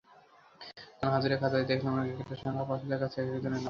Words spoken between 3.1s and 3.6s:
একেকজনের নাম।